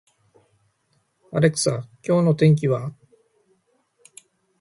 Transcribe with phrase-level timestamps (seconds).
[1.31, 2.95] アレクサ、今日の天気は